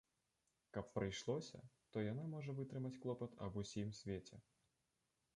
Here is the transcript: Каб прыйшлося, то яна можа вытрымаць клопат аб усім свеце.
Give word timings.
Каб 0.75 0.85
прыйшлося, 0.95 1.59
то 1.91 2.01
яна 2.05 2.23
можа 2.31 2.55
вытрымаць 2.59 2.93
клопат 3.03 3.31
аб 3.49 3.59
усім 3.65 3.93
свеце. 3.99 4.35